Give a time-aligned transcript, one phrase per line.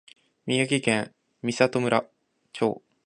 [0.47, 1.13] 宮城県
[1.43, 1.79] 美里
[2.53, 2.81] 町